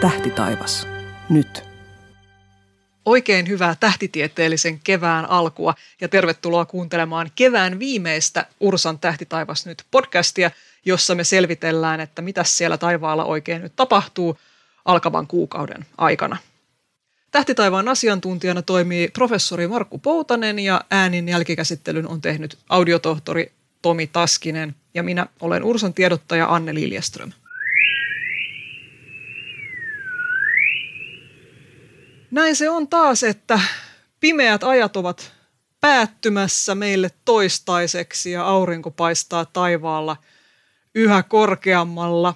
[0.00, 0.86] Tähti taivas.
[1.28, 1.62] Nyt.
[3.04, 10.50] Oikein hyvää tähtitieteellisen kevään alkua ja tervetuloa kuuntelemaan kevään viimeistä Ursan Tähtitaivas nyt podcastia,
[10.84, 14.38] jossa me selvitellään, että mitä siellä taivaalla oikein nyt tapahtuu
[14.84, 16.36] alkavan kuukauden aikana.
[17.30, 25.02] Tähtitaivaan asiantuntijana toimii professori Markku Poutanen ja äänin jälkikäsittelyn on tehnyt audiotohtori Tomi Taskinen ja
[25.02, 27.32] minä olen Ursan tiedottaja Anne Liljeström.
[32.30, 33.60] Näin se on taas, että
[34.20, 35.32] pimeät ajat ovat
[35.80, 40.16] päättymässä meille toistaiseksi ja aurinko paistaa taivaalla
[40.94, 42.34] yhä korkeammalla.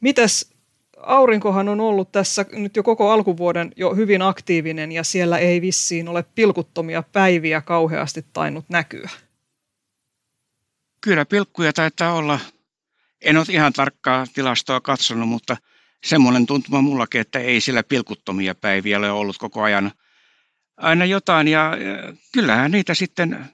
[0.00, 0.50] Mitäs
[0.96, 6.08] aurinkohan on ollut tässä nyt jo koko alkuvuoden jo hyvin aktiivinen ja siellä ei vissiin
[6.08, 9.10] ole pilkuttomia päiviä kauheasti tainnut näkyä.
[11.00, 12.40] Kyllä pilkkuja taitaa olla.
[13.20, 15.56] En ole ihan tarkkaa tilastoa katsonut, mutta
[16.04, 19.92] semmoinen tuntuma mullakin, että ei sillä pilkuttomia päiviä ole ollut koko ajan
[20.76, 21.48] aina jotain.
[21.48, 21.72] Ja
[22.32, 23.44] kyllähän niitä sitten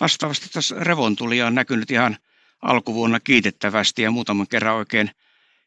[0.00, 2.16] vastaavasti tässä revontulia on näkynyt ihan
[2.62, 5.10] alkuvuonna kiitettävästi ja muutaman kerran oikein–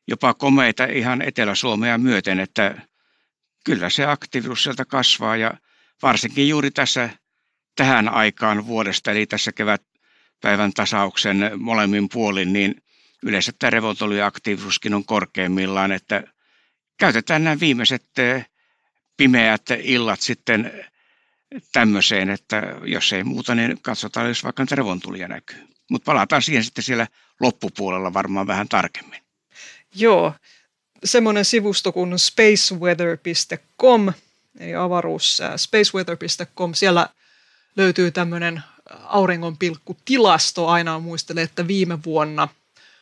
[0.10, 2.82] jopa komeita ihan Etelä-Suomea myöten, että
[3.66, 5.54] kyllä se aktiivisuus sieltä kasvaa ja
[6.02, 7.10] varsinkin juuri tässä
[7.76, 9.52] tähän aikaan vuodesta, eli tässä
[10.40, 12.84] kevätpäivän tasauksen molemmin puolin, niin
[13.24, 16.24] yleensä tämä revoltoliaktiivisuuskin on korkeimmillaan, että
[16.98, 18.50] käytetään nämä viimeiset eh,
[19.18, 20.86] pimeät illat sitten
[21.72, 25.68] tämmöiseen, että jos ei muuta, niin katsotaan, jos vaikka niitä revontulia näkyy.
[25.90, 27.08] Mutta palataan siihen sitten siellä
[27.40, 29.22] loppupuolella varmaan vähän tarkemmin.
[29.96, 30.34] Joo,
[31.04, 34.14] semmoinen sivusto kuin spaceweather.com,
[34.60, 37.10] eli avaruus spaceweather.com, siellä
[37.76, 38.64] löytyy tämmöinen
[39.04, 40.68] auringonpilkkutilasto.
[40.68, 42.48] Aina muistelee, että viime vuonna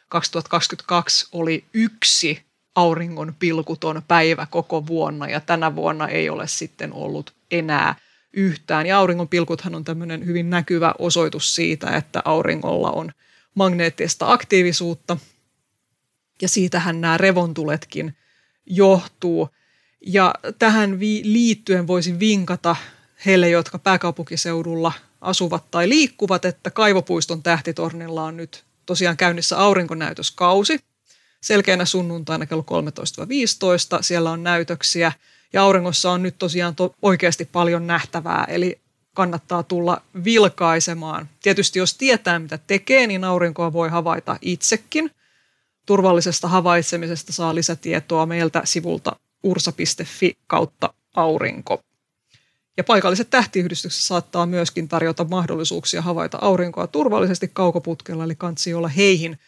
[0.10, 2.42] 2022 oli yksi
[2.76, 7.96] auringon pilkuton päivä koko vuonna ja tänä vuonna ei ole sitten ollut enää
[8.34, 8.86] yhtään.
[8.86, 13.12] Ja auringon pilkuthan on tämmöinen hyvin näkyvä osoitus siitä, että auringolla on
[13.56, 15.18] magneettista aktiivisuutta
[16.42, 18.16] ja siitähän nämä revontuletkin
[18.66, 19.50] johtuu.
[20.06, 22.76] Ja tähän vi- liittyen voisin vinkata
[23.26, 24.92] heille, jotka pääkaupunkiseudulla
[25.22, 30.80] asuvat tai liikkuvat, että Kaivopuiston tähtitornilla on nyt tosiaan käynnissä aurinkonäytöskausi.
[31.42, 32.66] Selkeänä sunnuntaina kello
[34.00, 35.12] 13-15 siellä on näytöksiä
[35.54, 38.80] ja auringossa on nyt tosiaan to- oikeasti paljon nähtävää, eli
[39.14, 41.30] kannattaa tulla vilkaisemaan.
[41.44, 45.12] Tietysti jos tietää mitä tekee, niin aurinkoa voi havaita itsekin
[45.86, 51.82] turvallisesta havaitsemisesta saa lisätietoa meiltä sivulta ursa.fi kautta aurinko.
[52.78, 59.40] Ja paikalliset tähtiyhdistykset saattaa myöskin tarjota mahdollisuuksia havaita aurinkoa turvallisesti kaukoputkella, eli kansi olla heihin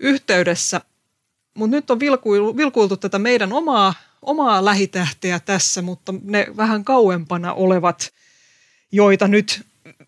[0.00, 0.80] yhteydessä.
[1.54, 7.52] Mutta nyt on vilkuiltu, vilkuiltu tätä meidän omaa, omaa lähitähteä tässä, mutta ne vähän kauempana
[7.52, 8.12] olevat,
[8.92, 9.66] joita nyt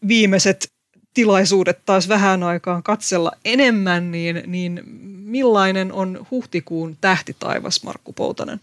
[0.09, 0.73] viimeiset
[1.15, 8.61] tilaisuudet taas vähän aikaan katsella enemmän, niin, niin millainen on huhtikuun tähtitaivas, Markku Poutanen?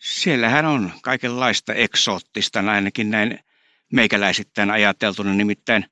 [0.00, 3.38] Siellähän on kaikenlaista eksoottista, ainakin näin
[3.92, 5.34] meikäläisittäin ajateltuna.
[5.34, 5.86] Nimittäin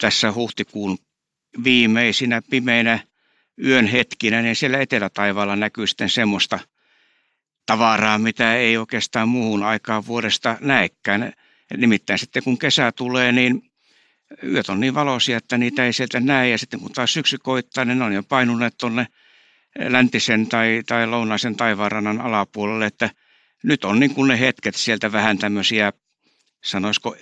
[0.00, 0.98] tässä huhtikuun
[1.64, 2.98] viimeisinä pimeinä
[3.64, 6.58] yön hetkinä, niin siellä etelätaivaalla näkyy sitten semmoista
[7.66, 11.32] tavaraa, mitä ei oikeastaan muuhun aikaan vuodesta näekään.
[11.76, 13.70] Nimittäin sitten kun kesä tulee, niin
[14.42, 16.48] yöt on niin valoisia, että niitä ei sieltä näe.
[16.48, 19.06] Ja sitten kun taas syksy koittaa, niin ne on jo painuneet tuonne
[19.88, 23.10] läntisen tai, tai lounaisen taivaanrannan alapuolelle, että
[23.64, 25.92] nyt on niin kuin ne hetket sieltä vähän tämmöisiä,
[26.64, 27.16] sanoisiko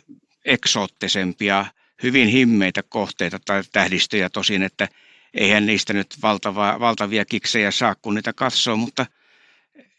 [0.44, 1.66] eksoottisempia,
[2.02, 4.88] hyvin himmeitä kohteita tai tähdistöjä tosin, että
[5.34, 9.06] eihän niistä nyt valtavaa, valtavia kiksejä saa, kun niitä katsoo, mutta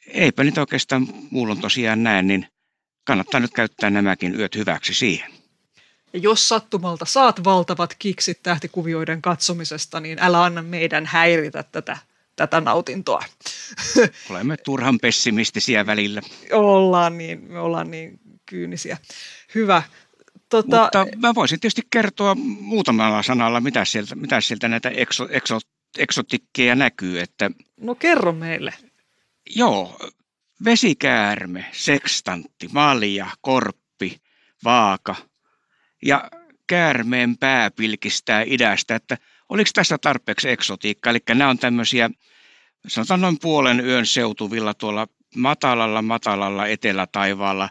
[0.07, 2.47] eipä niitä oikeastaan muulloin tosiaan näe, niin
[3.03, 5.31] kannattaa nyt käyttää nämäkin yöt hyväksi siihen.
[6.13, 11.97] Ja jos sattumalta saat valtavat kiksit tähtikuvioiden katsomisesta, niin älä anna meidän häiritä tätä,
[12.35, 13.23] tätä nautintoa.
[14.29, 16.21] Olemme turhan pessimistisiä välillä.
[16.51, 18.97] ollaan niin, me ollaan niin kyynisiä.
[19.55, 19.83] Hyvä.
[20.49, 25.59] Tota, Mutta mä voisin tietysti kertoa muutamalla sanalla, mitä sieltä, mitä sieltä näitä ekso, ekso,
[25.97, 27.19] eksotikkeja näkyy.
[27.19, 28.73] Että, no kerro meille.
[29.55, 29.99] Joo,
[30.65, 34.21] vesikäärme, sekstantti, malja, korppi,
[34.63, 35.15] vaaka–
[36.05, 36.31] ja
[36.67, 39.17] käärmeen pää pilkistää idästä, että
[39.53, 41.09] oliko tässä tarpeeksi eksotiikka.
[41.09, 42.09] Eli nämä on tämmöisiä,
[42.87, 47.69] sanotaan noin puolen yön seutuvilla tuolla matalalla, matalalla etelätaivaalla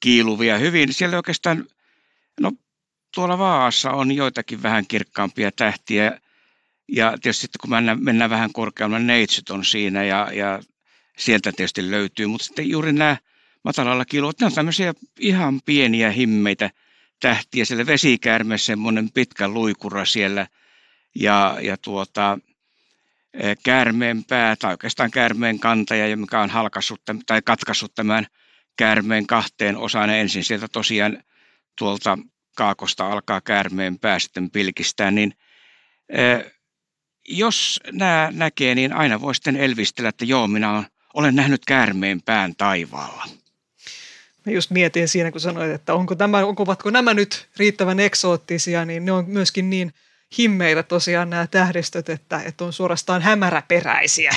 [0.00, 0.92] kiiluvia hyvin.
[0.92, 1.66] Siellä oikeastaan,
[2.40, 2.52] no
[3.14, 6.20] tuolla Vaassa on joitakin vähän kirkkaampia tähtiä.
[6.88, 10.62] Ja tietysti sitten kun mennään, mennään vähän korkeammalle, neitsyt on siinä ja, ja
[11.18, 12.26] sieltä tietysti löytyy.
[12.26, 13.16] Mutta sitten juuri nämä
[13.64, 16.70] matalalla kilot, ne on tämmöisiä ihan pieniä himmeitä
[17.20, 17.64] tähtiä.
[17.64, 20.46] Siellä vesikäärme, semmoinen pitkä luikura siellä
[21.20, 22.38] ja, ja tuota,
[23.34, 28.26] eh, käärmeen pää tai oikeastaan käärmeen kantaja, mikä on halkassut tai katkaissut tämän
[28.76, 30.10] käärmeen kahteen osaan.
[30.10, 31.22] Ensin sieltä tosiaan
[31.78, 32.18] tuolta
[32.56, 35.34] kaakosta alkaa käärmeen pää sitten pilkistää, niin
[36.08, 36.52] eh,
[37.28, 40.84] jos nämä näkee, niin aina voi sitten elvistellä, että joo, minä
[41.14, 43.24] olen nähnyt käärmeen pään taivaalla.
[44.46, 48.84] Mä just mietin siinä, kun sanoit, että onko tämä, onko, ovatko nämä nyt riittävän eksoottisia,
[48.84, 49.92] niin ne on myöskin niin
[50.38, 54.32] himmeitä tosiaan nämä tähdistöt, että, että on suorastaan hämäräperäisiä.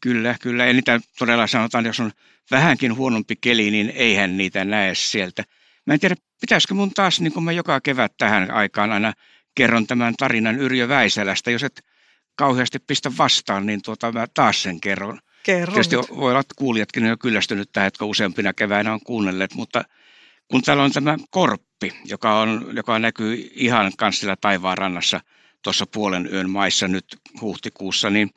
[0.00, 0.66] Kyllä, kyllä.
[0.66, 2.12] Ja niitä todella sanotaan, jos on
[2.50, 5.44] vähänkin huonompi keli, niin eihän niitä näe sieltä.
[5.86, 9.12] Mä en tiedä, pitäisikö mun taas, niin kuin mä joka kevät tähän aikaan aina
[9.54, 11.50] kerron tämän tarinan Yrjö Väisälästä.
[11.50, 11.82] Jos et
[12.34, 15.20] kauheasti pistä vastaan, niin tuota, mä taas sen kerron.
[15.42, 19.54] Kerron Tietysti voi olla, että kuulijatkin on jo kyllästynyt tähän, jotka useampina keväinä on kuunnelleet,
[19.54, 19.84] mutta
[20.50, 25.20] kun täällä on tämä korppi, joka, on, joka näkyy ihan kanssilla taivaan rannassa
[25.62, 27.04] tuossa puolen yön maissa nyt
[27.40, 28.30] huhtikuussa, niin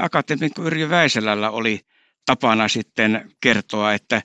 [0.00, 1.80] akateemikko Yrjö Väisälällä oli
[2.26, 4.22] tapana sitten kertoa, että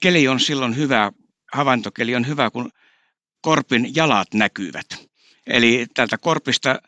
[0.00, 1.12] keli on silloin hyvä,
[1.52, 2.70] havaintokeli on hyvä, kun
[3.40, 4.86] korpin jalat näkyvät.
[5.46, 6.78] Eli tältä korpista,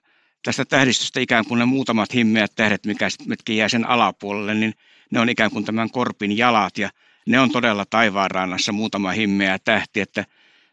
[0.42, 2.82] tästä tähdistöstä ikään kuin ne muutamat himmeät tähdet,
[3.26, 4.74] mitkä jää sen alapuolelle, niin
[5.10, 6.90] ne on ikään kuin tämän korpin jalat ja
[7.26, 10.24] ne on todella taivaanrannassa muutama himmeä tähti, että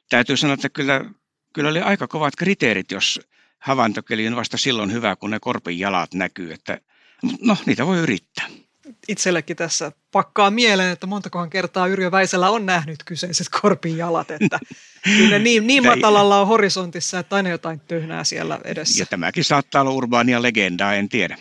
[0.10, 1.06] täytyy sanoa, että kyllä,
[1.54, 3.22] kyllä oli aika kovat kriteerit, jos
[3.60, 6.82] havaintokeli on vasta silloin hyvä, kun ne korpin jalat näkyy, että
[7.42, 8.48] no niitä voi yrittää
[9.08, 14.60] itsellekin tässä pakkaa mieleen, että montakohan kertaa Yrjö Väisellä on nähnyt kyseiset korpin jalat, että
[15.04, 19.02] kyllä niin, niin matalalla on horisontissa, että aina jotain tyhnää siellä edessä.
[19.02, 21.38] Ja tämäkin saattaa olla urbaania legendaa, en tiedä.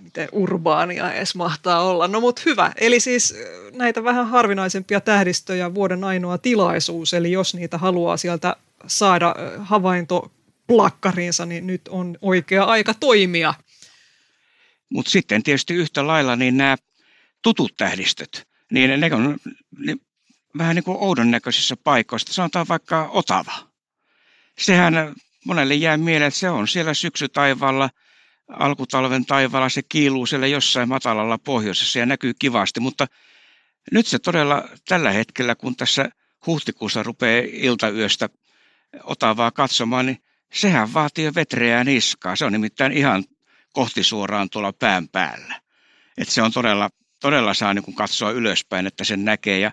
[0.00, 2.08] Miten urbaania edes mahtaa olla.
[2.08, 2.72] No mutta hyvä.
[2.76, 3.34] Eli siis
[3.72, 8.56] näitä vähän harvinaisempia tähdistöjä vuoden ainoa tilaisuus, eli jos niitä haluaa sieltä
[8.86, 10.32] saada havainto
[10.66, 13.54] plakkariinsa, niin nyt on oikea aika toimia–
[14.90, 16.76] mutta sitten tietysti yhtä lailla niin nämä
[17.42, 19.36] tutut tähdistöt, niin ne on
[19.78, 19.96] ne,
[20.58, 22.32] vähän niin kuin oudon näköisissä paikoissa.
[22.32, 23.52] Sanotaan vaikka Otava.
[24.58, 25.14] Sehän
[25.44, 27.90] monelle jää mieleen, että se on siellä syksytaivaalla,
[28.58, 33.06] alkutalven taivaalla, se kiiluu siellä jossain matalalla pohjoisessa ja näkyy kivasti, mutta
[33.92, 36.10] nyt se todella tällä hetkellä, kun tässä
[36.46, 38.28] huhtikuussa rupeaa iltayöstä
[39.04, 42.36] Otavaa katsomaan, niin sehän vaatii vetreää niskaa.
[42.36, 43.24] Se on nimittäin ihan
[43.72, 45.60] kohti suoraan tuolla pään päällä.
[46.18, 49.58] Että se on todella, todella saa niin katsoa ylöspäin, että sen näkee.
[49.58, 49.72] Ja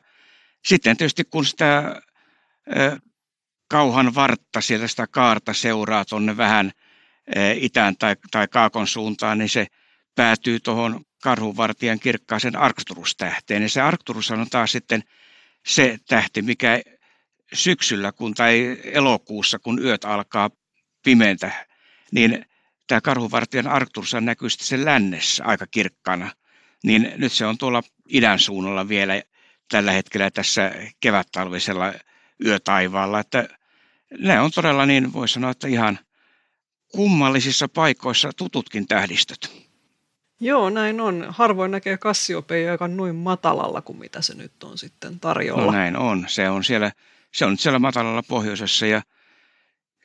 [0.66, 2.02] sitten tietysti kun sitä
[2.78, 3.00] ö,
[3.68, 6.72] kauhan vartta sieltä sitä kaarta seuraa tuonne vähän
[7.56, 9.68] itään tai, tai kaakon suuntaan, niin se
[10.16, 13.64] päätyy tuohon karhunvartijan kirkkaaseen Arcturus-tähteen.
[13.64, 15.04] Ja se Arcturus on taas sitten
[15.66, 16.82] se tähti, mikä
[17.54, 20.50] syksyllä kun, tai elokuussa, kun yöt alkaa
[21.04, 21.66] pimeäntä,
[22.12, 22.46] niin
[22.88, 26.32] tämä karhuvartijan Arctursa näkyy sitten sen lännessä aika kirkkana,
[26.84, 29.22] niin nyt se on tuolla idän suunnalla vielä
[29.72, 31.94] tällä hetkellä tässä kevättalvisella
[32.46, 33.48] yötaivaalla, että
[34.20, 36.00] ne on todella niin, voi sanoa, että ihan
[36.92, 39.68] kummallisissa paikoissa tututkin tähdistöt.
[40.40, 41.26] Joo, näin on.
[41.30, 45.66] Harvoin näkee Kassiopeia, joka on noin matalalla kuin mitä se nyt on sitten tarjolla.
[45.66, 46.26] No näin on.
[46.28, 46.92] Se on siellä,
[47.34, 49.02] se on siellä matalalla pohjoisessa ja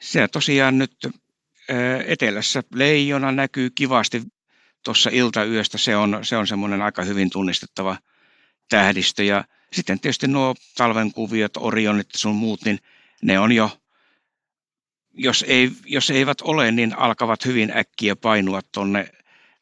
[0.00, 1.08] se tosiaan nyt
[2.06, 4.22] etelässä leijona näkyy kivasti
[4.84, 5.78] tuossa iltayöstä.
[5.78, 7.96] Se on, se on semmoinen aika hyvin tunnistettava
[8.68, 9.24] tähdistö.
[9.24, 12.78] Ja sitten tietysti nuo talven kuviot, orionit sun muut, niin
[13.22, 13.70] ne on jo,
[15.14, 19.08] jos, ei, jos eivät ole, niin alkavat hyvin äkkiä painua tuonne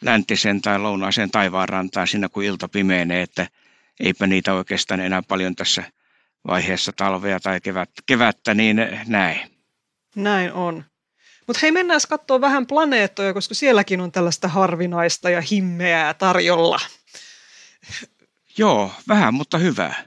[0.03, 3.47] läntisen tai lounaiseen taivaanrantaan siinä, kun ilta pimeenee, että
[4.01, 5.83] eipä niitä oikeastaan enää paljon tässä
[6.47, 8.77] vaiheessa talvea tai kevät, kevättä, niin
[9.07, 9.41] näin.
[10.17, 10.85] Näin on.
[11.47, 16.81] Mutta hei, mennään katsoa vähän planeettoja, koska sielläkin on tällaista harvinaista ja himmeää tarjolla.
[18.59, 20.05] Joo, vähän, mutta hyvää.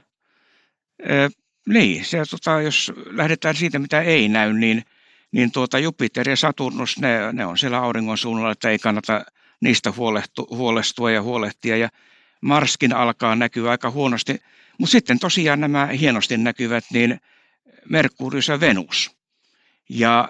[1.10, 1.30] Ö,
[1.68, 4.84] niin, se, tota, jos lähdetään siitä, mitä ei näy, niin,
[5.34, 9.24] niin tuota Jupiter ja Saturnus, ne, ne on siellä auringon suunnalla, että ei kannata
[9.60, 11.76] niistä huolehtu, huolestua ja huolehtia.
[11.76, 11.88] Ja
[12.40, 14.42] Marskin alkaa näkyä aika huonosti,
[14.78, 17.20] mutta sitten tosiaan nämä hienosti näkyvät, niin
[17.88, 19.16] Merkurius ja Venus.
[19.88, 20.28] Ja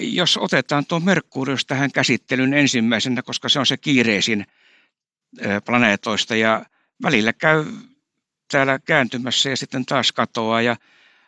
[0.00, 4.46] jos otetaan tuo Merkurius tähän käsittelyyn ensimmäisenä, koska se on se kiireisin
[5.64, 6.66] planeetoista ja
[7.02, 7.64] välillä käy
[8.50, 10.76] täällä kääntymässä ja sitten taas katoaa ja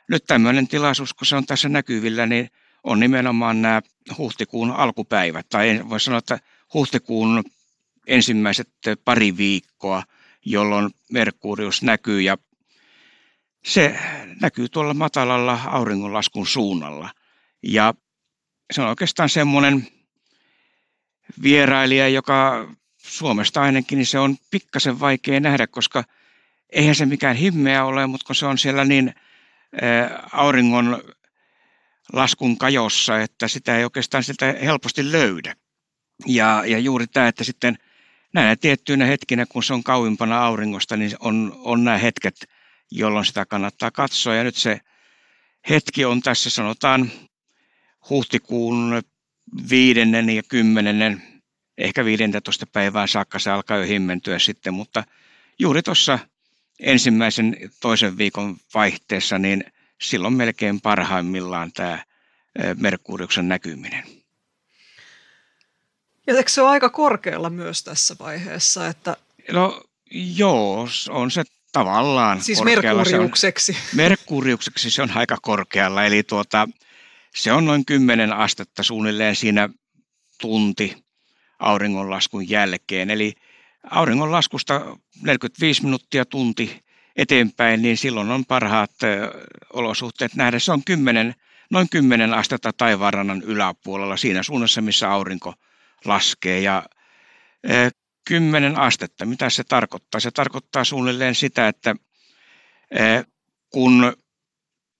[0.08, 2.50] nyt tämmöinen tilaisuus, kun se on tässä näkyvillä, niin
[2.84, 3.82] on nimenomaan nämä
[4.18, 6.38] huhtikuun alkupäivät, tai voi sanoa, että
[6.74, 7.44] huhtikuun
[8.06, 8.68] ensimmäiset
[9.04, 10.02] pari viikkoa,
[10.44, 12.38] jolloin Merkurius näkyy ja
[13.64, 13.98] se
[14.40, 17.10] näkyy tuolla matalalla auringonlaskun suunnalla.
[17.62, 17.94] Ja
[18.72, 19.88] se on oikeastaan semmoinen
[21.42, 26.04] vierailija, joka Suomesta ainakin, niin se on pikkasen vaikea nähdä, koska
[26.70, 29.14] eihän se mikään himmeä ole, mutta kun se on siellä niin
[30.32, 31.02] auringon
[32.12, 35.56] laskun kajossa, että sitä ei oikeastaan sitä helposti löydä.
[36.26, 37.78] Ja, ja juuri tämä, että sitten
[38.34, 42.36] näinä tiettyinä hetkinä, kun se on kauimpana auringosta, niin on, on nämä hetket,
[42.90, 44.34] jolloin sitä kannattaa katsoa.
[44.34, 44.80] Ja nyt se
[45.70, 47.10] hetki on tässä sanotaan
[48.10, 49.02] huhtikuun
[49.70, 51.22] viidennen ja kymmenennen,
[51.78, 55.04] ehkä 15 päivään saakka se alkaa jo himmentyä sitten, mutta
[55.58, 56.18] juuri tuossa
[56.80, 59.64] ensimmäisen toisen viikon vaihteessa, niin
[60.00, 62.04] silloin melkein parhaimmillaan tämä
[62.76, 64.04] Merkuriuksen näkyminen.
[66.26, 68.88] Ja eikö se ole aika korkealla myös tässä vaiheessa?
[68.88, 69.16] Että...
[69.52, 73.72] No joo, on se tavallaan Siis Merkuriukseksi.
[73.72, 76.68] Se on, Merkuriukseksi se on aika korkealla, eli tuota,
[77.34, 79.68] se on noin 10 astetta suunnilleen siinä
[80.40, 81.04] tunti
[81.58, 83.10] auringonlaskun jälkeen.
[83.10, 83.34] Eli
[83.90, 86.84] auringonlaskusta 45 minuuttia tunti
[87.16, 88.90] eteenpäin, niin silloin on parhaat
[89.72, 90.58] olosuhteet nähdä.
[90.58, 91.34] Se on 10,
[91.70, 95.54] noin 10 astetta taivaanrannan yläpuolella siinä suunnassa, missä aurinko
[96.04, 96.60] laskee.
[96.60, 96.82] Ja
[98.28, 100.20] 10 astetta, mitä se tarkoittaa?
[100.20, 101.96] Se tarkoittaa suunnilleen sitä, että
[103.72, 104.16] kun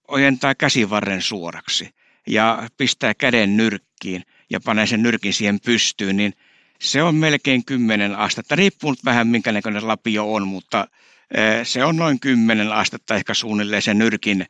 [0.08, 1.90] ojentaa käsivarren suoraksi
[2.26, 6.32] ja pistää käden nyrkkiin ja panee sen nyrkin siihen pystyyn, niin
[6.80, 8.56] se on melkein 10 astetta.
[8.56, 10.88] Riippuu nyt vähän minkä näköinen lapio on, mutta
[11.62, 14.46] se on noin 10 astetta ehkä suunnilleen se nyrkin,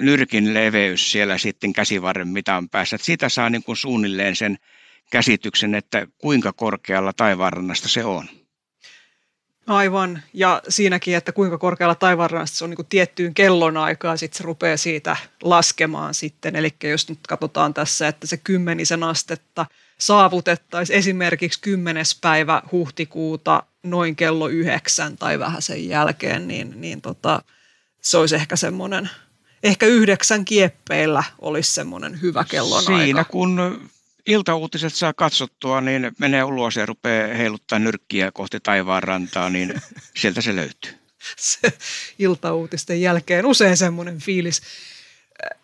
[0.00, 2.96] nyrkin leveys siellä sitten käsivarren mitan päässä.
[2.96, 4.58] Että siitä saa niin kuin suunnilleen sen
[5.10, 8.28] käsityksen, että kuinka korkealla taivaanrannasta se on.
[9.66, 14.76] Aivan, ja siinäkin, että kuinka korkealla taivaanrannasta se on niin tiettyyn kellonaikaa, sitten se rupeaa
[14.76, 16.56] siitä laskemaan sitten.
[16.56, 19.66] Eli jos nyt katsotaan tässä, että se kymmenisen astetta
[20.00, 22.04] saavutettaisiin esimerkiksi 10.
[22.20, 27.42] päivä huhtikuuta noin kello yhdeksän tai vähän sen jälkeen, niin, niin tota,
[28.02, 29.10] se olisi ehkä semmoinen,
[29.62, 33.04] ehkä yhdeksän kieppeillä olisi semmoinen hyvä kellonaika.
[33.04, 33.80] Siinä kun
[34.26, 39.74] iltauutiset saa katsottua, niin menee ulos ja rupeaa heiluttaa nyrkkiä kohti taivaan rantaa, niin
[40.16, 40.92] sieltä se löytyy.
[41.36, 41.72] Se
[42.18, 44.62] iltauutisten jälkeen usein semmoinen fiilis.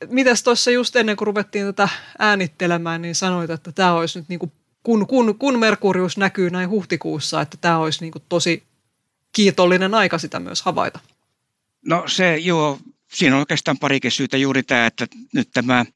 [0.08, 1.88] Mitäs tuossa just ennen kuin ruvettiin tätä
[2.18, 4.52] äänittelemään, niin sanoit, että tämä olisi nyt niin kuin,
[4.82, 8.62] kun, kun, kun Merkurius näkyy näin huhtikuussa, että tämä olisi niin kuin tosi
[9.32, 11.00] kiitollinen aika sitä myös havaita.
[11.86, 12.78] No se joo,
[13.12, 15.84] siinä on oikeastaan parikin syytä juuri tämä, että nyt tämä–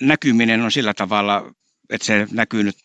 [0.00, 1.54] näkyminen on sillä tavalla,
[1.90, 2.76] että se näkyy nyt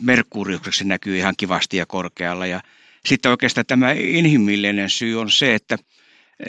[0.00, 2.46] Merkuriukseksi näkyy ihan kivasti ja korkealla.
[2.46, 2.60] Ja
[3.06, 5.78] sitten oikeastaan tämä inhimillinen syy on se, että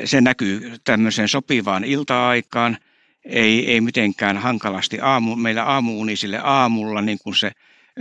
[0.06, 2.78] se näkyy tämmöiseen sopivaan ilta-aikaan,
[3.26, 7.52] ei, ei mitenkään hankalasti aamu, meillä aamuunisille aamulla, niin kuin se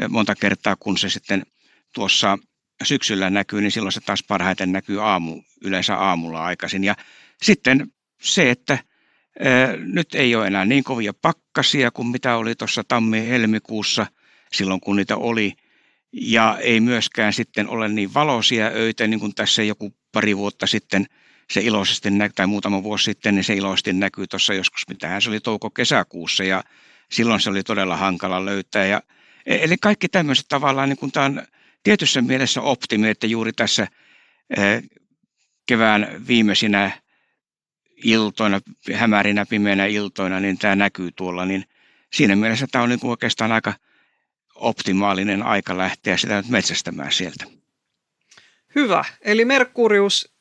[0.08, 1.42] monta kertaa, kun se sitten
[1.94, 2.38] tuossa
[2.82, 6.84] syksyllä näkyy, niin silloin se taas parhaiten näkyy aamu, yleensä aamulla aikaisin.
[6.84, 6.94] Ja
[7.42, 8.78] sitten se, että
[9.78, 14.06] nyt ei ole enää niin kovia pakkasia kuin mitä oli tuossa tammi-helmikuussa
[14.52, 15.52] silloin, kun niitä oli.
[16.12, 21.06] Ja ei myöskään sitten ole niin valoisia öitä, niin kuin tässä joku pari vuotta sitten
[21.50, 25.30] se iloisesti näkyy, tai muutama vuosi sitten, niin se iloisesti näkyy tuossa joskus, mitähän se
[25.30, 26.64] oli touko-kesäkuussa, ja
[27.12, 28.86] silloin se oli todella hankala löytää.
[28.86, 29.02] Ja,
[29.46, 31.42] e, eli kaikki tämmöiset tavallaan, niin kuin tämä on
[31.82, 33.86] tietyssä mielessä optimi, että juuri tässä
[35.66, 36.90] kevään viimeisinä
[38.04, 38.60] iltoina,
[38.94, 41.64] hämärinä, pimeänä iltoina, niin tämä näkyy tuolla, niin
[42.12, 43.74] siinä mielessä tämä on niin kuin oikeastaan aika
[44.54, 47.44] optimaalinen aika lähteä sitä nyt metsästämään sieltä.
[48.74, 49.04] Hyvä.
[49.22, 50.35] Eli Merkurius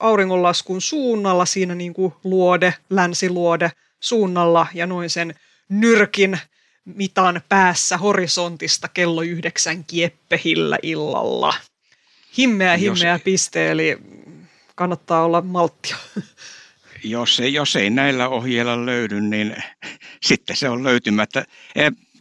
[0.00, 5.34] auringonlaskun suunnalla, siinä niin kuin luode, länsiluode suunnalla ja noin sen
[5.68, 6.38] nyrkin
[6.84, 11.54] mitan päässä horisontista kello yhdeksän kieppehillä illalla.
[12.38, 13.22] Himmeä, himmeä Jos...
[13.22, 13.98] piste, eli
[14.74, 15.96] kannattaa olla malttia.
[17.04, 19.56] jos ei, jos ei näillä ohjeilla löydy, niin
[20.28, 21.44] sitten se on löytymättä.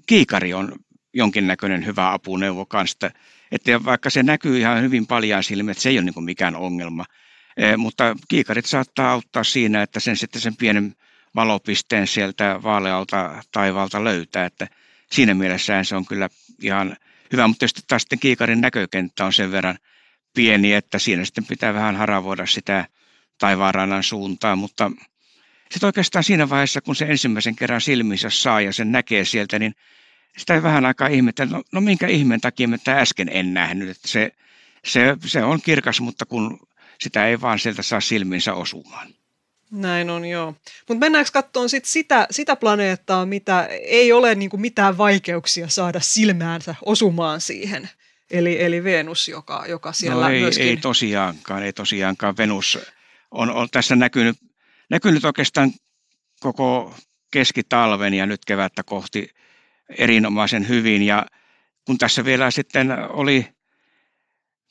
[0.05, 0.75] Kiikari on
[1.13, 3.12] jonkinnäköinen hyvä apuneuvo kanssa,
[3.51, 7.05] että vaikka se näkyy ihan hyvin paljon silmiin, että se ei ole niin mikään ongelma,
[7.77, 10.95] mutta kiikarit saattaa auttaa siinä, että sen sitten sen pienen
[11.35, 14.67] valopisteen sieltä vaalealta taivaalta löytää, että
[15.11, 16.29] siinä mielessä se on kyllä
[16.61, 16.97] ihan
[17.31, 19.77] hyvä, mutta tietysti taas sitten kiikarin näkökenttä on sen verran
[20.33, 22.87] pieni, että siinä sitten pitää vähän haravoida sitä
[23.37, 24.91] taivaanrannan suuntaan, mutta
[25.71, 29.75] sitten oikeastaan siinä vaiheessa, kun se ensimmäisen kerran silmissä saa ja sen näkee sieltä, niin
[30.37, 33.89] sitä vähän aikaa ihmetellä, no, no minkä ihmeen takia mä tämä äsken en nähnyt.
[33.89, 34.31] Että se,
[34.85, 36.59] se, se on kirkas, mutta kun
[37.01, 39.08] sitä ei vaan sieltä saa silminsä osumaan.
[39.72, 40.56] Näin on, joo.
[40.88, 46.75] Mutta mennäänkö katsomaan sit sitä, sitä planeettaa, mitä ei ole niinku mitään vaikeuksia saada silmäänsä
[46.86, 47.89] osumaan siihen.
[48.32, 50.68] Eli, eli Venus, joka, joka siellä no ei, myöskin...
[50.68, 52.38] ei tosiaankaan, ei tosiaankaan.
[52.38, 52.79] Venus
[53.32, 54.38] on, on tässä näkynyt,
[54.89, 55.72] näkynyt oikeastaan
[56.39, 56.96] koko
[57.32, 59.29] keskitalven ja nyt kevättä kohti
[59.98, 61.01] erinomaisen hyvin.
[61.01, 61.25] Ja
[61.86, 63.48] kun tässä vielä sitten oli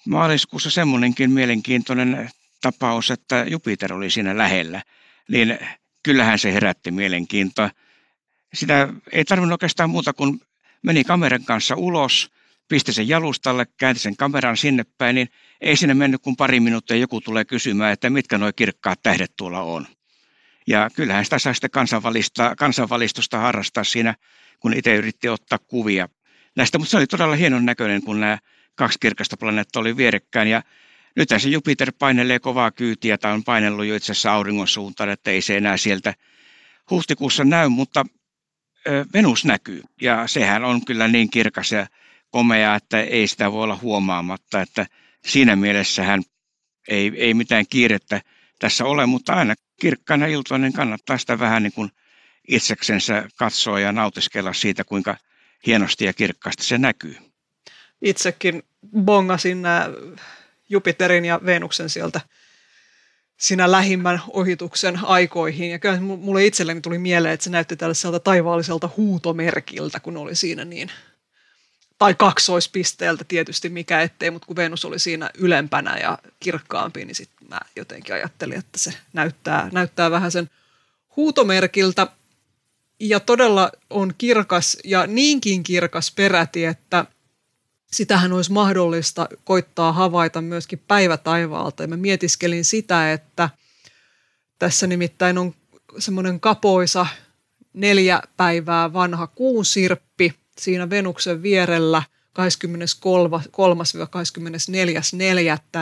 [0.06, 4.82] maaliskuussa semmoinenkin mielenkiintoinen tapaus, että Jupiter oli siinä lähellä,
[5.28, 5.58] niin
[6.02, 7.70] kyllähän se herätti mielenkiintoa.
[8.54, 10.40] Sitä ei tarvinnut oikeastaan muuta kuin
[10.82, 12.30] meni kameran kanssa ulos,
[12.68, 15.28] pisti sen jalustalle, käänti sen kameran sinne päin, niin
[15.60, 19.60] ei sinne mennyt kuin pari minuuttia joku tulee kysymään, että mitkä nuo kirkkaat tähdet tuolla
[19.60, 19.86] on.
[20.66, 21.70] Ja kyllähän sitä saa sitten
[22.58, 24.14] kansanvalistusta harrastaa siinä,
[24.60, 26.08] kun itse yritti ottaa kuvia
[26.56, 28.38] näistä, mutta se oli todella hienon näköinen, kun nämä
[28.78, 30.62] kaksi kirkasta planeettaa oli vierekkäin ja
[31.16, 35.30] nyt se Jupiter painelee kovaa kyytiä tai on painellut jo itse asiassa auringon suuntaan, että
[35.30, 36.14] ei se enää sieltä
[36.90, 38.04] huhtikuussa näy, mutta
[39.14, 41.86] Venus näkyy ja sehän on kyllä niin kirkas ja
[42.30, 44.86] komea, että ei sitä voi olla huomaamatta, että
[45.26, 46.22] siinä mielessä hän
[46.88, 48.20] ei, ei mitään kiirettä
[48.58, 51.90] tässä ole, mutta aina kirkkaana iltoinen kannattaa sitä vähän niin kuin
[52.48, 55.16] itseksensä katsoa ja nautiskella siitä, kuinka
[55.66, 57.27] hienosti ja kirkkaasti se näkyy.
[58.02, 58.62] Itsekin
[59.04, 59.90] bongasin nämä
[60.68, 62.20] Jupiterin ja Venuksen sieltä
[63.36, 65.70] sinä lähimmän ohituksen aikoihin.
[65.70, 70.64] Ja kyllä mulle itselleni tuli mieleen, että se näytti tällaiselta taivaalliselta huutomerkiltä, kun oli siinä
[70.64, 70.90] niin
[71.98, 77.48] tai kaksoispisteeltä tietysti mikä ettei, mutta kun Venus oli siinä ylempänä ja kirkkaampi, niin sitten
[77.48, 80.50] mä jotenkin ajattelin, että se näyttää, näyttää vähän sen
[81.16, 82.06] huutomerkiltä.
[83.00, 87.04] Ja todella on kirkas ja niinkin kirkas peräti, että
[87.92, 91.82] sitähän olisi mahdollista koittaa havaita myöskin päivätaivaalta.
[91.82, 93.50] Ja mä mietiskelin sitä, että
[94.58, 95.54] tässä nimittäin on
[95.98, 97.06] semmoinen kapoisa
[97.72, 102.02] neljä päivää vanha kuun sirppi– siinä Venuksen vierellä
[102.38, 102.42] 23-24.4.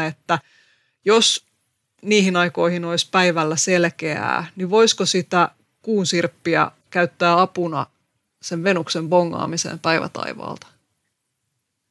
[0.09, 0.39] että
[1.05, 1.47] jos
[2.03, 5.51] niihin aikoihin olisi päivällä selkeää, niin voisiko sitä
[5.83, 7.87] kuun sirppiä käyttää apuna
[8.43, 10.67] sen Venuksen bongaamiseen päivätaivaalta?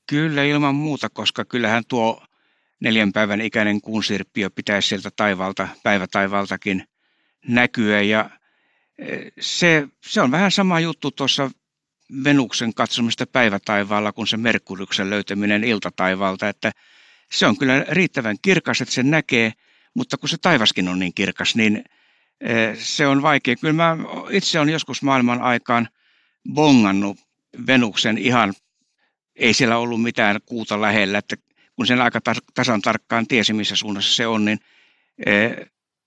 [0.08, 2.24] Kyllä ilman muuta, koska kyllähän tuo
[2.80, 6.88] neljän päivän ikäinen kuunsirppi jo pitäisi sieltä taivalta, päivätaivaltakin
[7.48, 8.30] näkyä ja
[8.98, 11.52] eh, se, se on vähän sama juttu tuossa
[12.24, 16.72] Venuksen katsomista päivätaivaalla kuin se Merkuryksen löytäminen iltataivaalta, että
[17.32, 19.54] se on kyllä riittävän kirkas, että sen näkee,
[19.94, 21.84] mutta kun se taivaskin on niin kirkas, niin
[22.42, 23.56] eh, se on vaikea.
[23.56, 23.98] Kyllä mä
[24.30, 25.88] itse olen joskus maailman aikaan
[26.54, 27.18] bongannut
[27.68, 28.54] Venuksen ihan,
[29.36, 31.36] ei siellä ollut mitään kuuta lähellä, että
[31.76, 32.20] kun sen aika
[32.54, 34.60] tasan tarkkaan tiesi, missä suunnassa se on, niin
[35.26, 35.56] eh,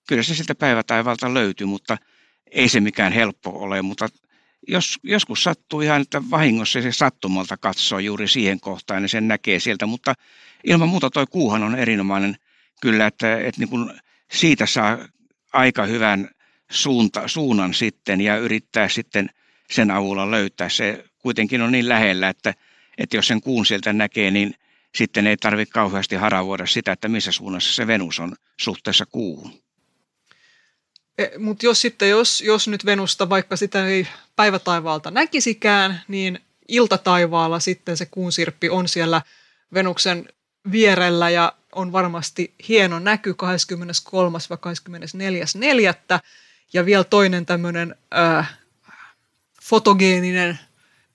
[0.08, 1.96] kyllä se sieltä päivätaivalta löytyy, mutta
[2.50, 4.08] ei se mikään helppo ole, mutta
[4.68, 9.60] jos, joskus sattuu ihan, että vahingossa se sattumalta katsoo juuri siihen kohtaan, niin sen näkee
[9.60, 10.14] sieltä, mutta
[10.64, 12.36] ilman muuta toi kuuhan on erinomainen
[12.80, 13.90] kyllä, että, että niin kuin
[14.30, 14.98] siitä saa
[15.52, 16.30] aika hyvän
[16.70, 19.30] suunta, suunnan sitten ja yrittää sitten
[19.70, 20.68] sen avulla löytää.
[20.68, 22.54] Se kuitenkin on niin lähellä, että,
[22.98, 24.54] että jos sen kuun sieltä näkee, niin
[24.94, 29.52] sitten ei tarvitse kauheasti haravoida sitä, että missä suunnassa se Venus on suhteessa kuuhun.
[31.18, 34.06] E, Mutta jos sitten, jos, jos nyt Venusta, vaikka sitä ei
[34.36, 39.22] päivätaivaalta näkisikään, niin iltataivaalla sitten se kuunsirppi on siellä
[39.74, 40.28] Venuksen
[40.72, 44.38] vierellä ja on varmasti hieno näky 23.
[44.50, 44.74] vai
[46.16, 46.20] 24.4.
[46.72, 47.94] Ja vielä toinen tämmöinen
[49.62, 50.58] fotogeeninen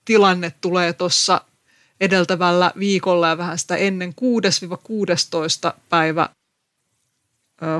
[0.04, 1.40] tilanne tulee tuossa
[2.04, 4.14] edeltävällä viikolla ja vähän sitä ennen
[5.70, 6.28] 6-16 päivä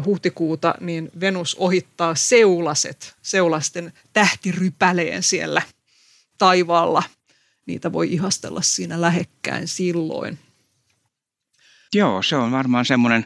[0.05, 5.63] huhtikuuta, niin Venus ohittaa seulaset, seulasten tähtirypäleen siellä
[6.39, 7.03] taivaalla.
[7.67, 10.39] Niitä voi ihastella siinä lähekkäin silloin.
[11.95, 13.25] Joo, se on varmaan semmoinen,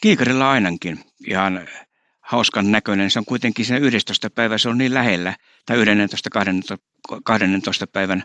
[0.00, 1.68] kiikarilla ainakin ihan
[2.20, 3.10] hauskan näköinen.
[3.10, 4.30] Se on kuitenkin sen 11.
[4.30, 6.30] päivä, se on niin lähellä, tai 11.
[6.30, 6.78] 12,
[7.24, 8.24] 12 päivän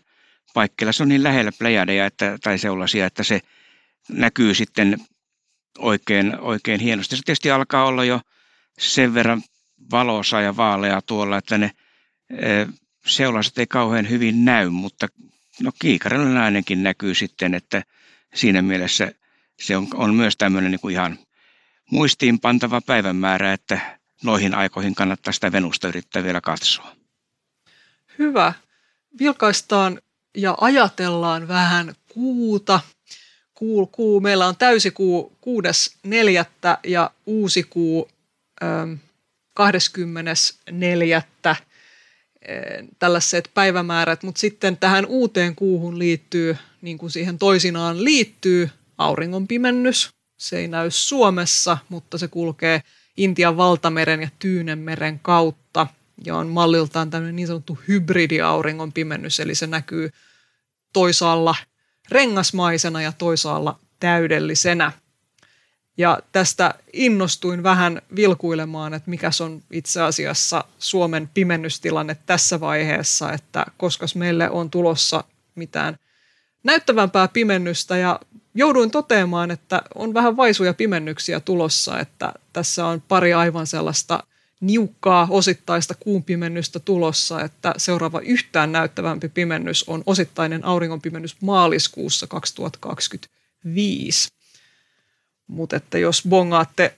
[0.53, 3.41] paikkeilla, se on niin lähellä plejadeja että, tai seulasia, että se
[4.09, 4.97] näkyy sitten
[5.77, 7.15] oikein, oikein hienosti.
[7.15, 8.21] Se tietysti alkaa olla jo
[8.79, 9.41] sen verran
[9.91, 11.71] valoisa ja vaalea tuolla, että ne
[12.29, 12.65] e,
[13.05, 15.07] seulaiset ei kauhean hyvin näy, mutta
[15.61, 17.83] no kiikarilla ainakin näkyy sitten, että
[18.35, 19.11] siinä mielessä
[19.59, 21.19] se on, on myös tämmöinen niin kuin ihan
[21.91, 26.95] muistiin pantava päivämäärä, että noihin aikoihin kannattaa sitä Venusta yrittää vielä katsoa.
[28.19, 28.53] Hyvä.
[29.19, 30.01] Vilkaistaan
[30.37, 32.79] ja ajatellaan vähän kuuta.
[33.53, 34.19] Kuu, kuu.
[34.19, 36.77] Meillä on täysikuu 6.4.
[36.83, 38.09] ja uusi kuu
[39.53, 41.21] 24.
[42.99, 50.09] tällaiset päivämäärät, mutta sitten tähän uuteen kuuhun liittyy, niin kuin siihen toisinaan liittyy, auringonpimennys.
[50.39, 52.81] Se ei näy Suomessa, mutta se kulkee
[53.17, 55.87] Intian valtameren ja Tyynenmeren kautta
[56.25, 60.09] ja on malliltaan tämmöinen niin sanottu hybridiauringonpimennys, eli se näkyy
[60.97, 61.55] toisaalla
[62.11, 64.91] rengasmaisena ja toisaalla täydellisenä.
[65.97, 73.65] Ja tästä innostuin vähän vilkuilemaan, että mikä on itse asiassa Suomen pimennystilanne tässä vaiheessa, että
[73.77, 75.23] koska meille on tulossa
[75.55, 75.97] mitään
[76.63, 78.19] näyttävämpää pimennystä ja
[78.55, 84.23] jouduin toteamaan, että on vähän vaisuja pimennyksiä tulossa, että tässä on pari aivan sellaista
[84.59, 94.29] niukkaa osittaista kuun pimennystä tulossa, että seuraava yhtään näyttävämpi pimennys on osittainen auringonpimennys maaliskuussa 2025.
[95.47, 96.95] Mutta että jos bongaatte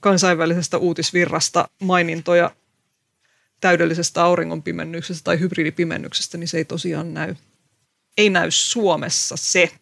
[0.00, 2.50] kansainvälisestä uutisvirrasta mainintoja
[3.60, 7.34] täydellisestä auringonpimennyksestä tai hybridipimennyksestä, niin se ei tosiaan näy.
[8.16, 9.72] Ei näy Suomessa se.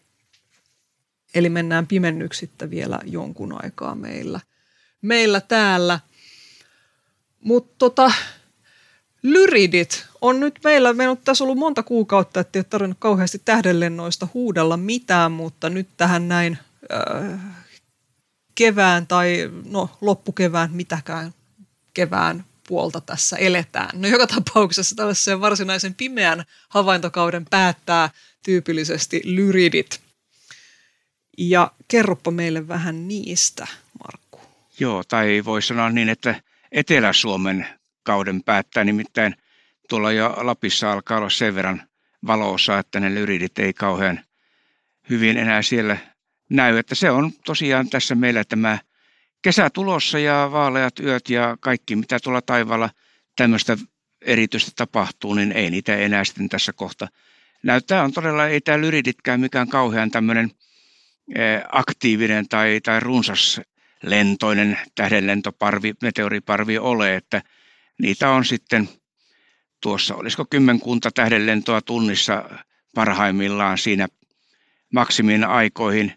[1.35, 4.39] Eli mennään pimennyksittä vielä jonkun aikaa meillä.
[5.01, 5.99] Meillä täällä.
[7.43, 8.11] Mutta tota,
[9.23, 13.41] lyridit on nyt meillä, meillä on tässä ollut monta kuukautta, että ei ole tarvinnut kauheasti
[13.45, 16.57] tähdenlennoista huudella mitään, mutta nyt tähän näin
[16.93, 17.39] äh,
[18.55, 21.33] kevään tai no loppukevään, mitäkään
[21.93, 24.01] kevään puolta tässä eletään.
[24.01, 28.09] No joka tapauksessa tällaisen varsinaisen pimeän havaintokauden päättää
[28.43, 30.01] tyypillisesti lyridit.
[31.37, 33.67] Ja kerropa meille vähän niistä,
[34.03, 34.41] Markku.
[34.79, 36.41] Joo, tai voi sanoa niin, että
[36.73, 37.67] Etelä-Suomen
[38.03, 39.35] kauden päättää, nimittäin
[39.89, 41.81] tuolla jo Lapissa alkaa olla sen verran
[42.27, 44.19] valoosa, että ne lyridit ei kauhean
[45.09, 45.97] hyvin enää siellä
[46.49, 46.77] näy.
[46.77, 48.77] Että se on tosiaan tässä meillä tämä
[49.41, 52.89] kesä tulossa ja vaaleat yöt ja kaikki, mitä tuolla taivaalla
[53.35, 53.77] tämmöistä
[54.21, 57.07] erityistä tapahtuu, niin ei niitä enää sitten tässä kohta
[57.63, 58.03] näyttää.
[58.03, 60.51] On todella, ei tämä lyriditkään mikään kauhean tämmöinen
[61.35, 63.61] Eh, aktiivinen tai, tai runsas
[64.03, 67.41] lentoinen tähdenlentoparvi, meteoriparvi ole, että
[67.99, 68.89] niitä on sitten
[69.81, 72.49] tuossa, olisiko kymmenkunta tähdenlentoa tunnissa
[72.95, 74.07] parhaimmillaan siinä
[74.93, 76.13] maksimin aikoihin.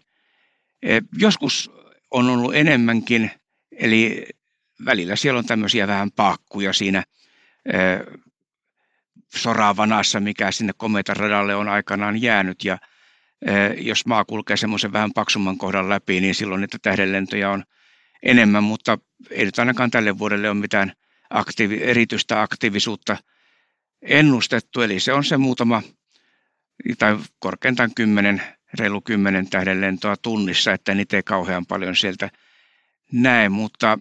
[0.83, 1.71] Eh, joskus
[2.11, 3.31] on ollut enemmänkin,
[3.71, 4.25] eli
[4.85, 7.03] välillä siellä on tämmöisiä vähän paakkuja siinä
[7.65, 8.19] eh,
[9.35, 12.77] soravanassa, mikä sinne kometaradalle on aikanaan jäänyt ja
[13.77, 17.63] jos maa kulkee semmoisen vähän paksumman kohdan läpi, niin silloin niitä tähdenlentoja on
[18.23, 18.97] enemmän, mutta
[19.29, 20.93] ei nyt ainakaan tälle vuodelle ole mitään
[21.29, 23.17] aktiivi, erityistä aktiivisuutta
[24.01, 25.81] ennustettu, eli se on se muutama
[26.97, 28.41] tai korkeintaan kymmenen,
[28.79, 32.29] reilu kymmenen tähdenlentoa tunnissa, että niitä ei kauhean paljon sieltä
[33.11, 33.99] näe, mutta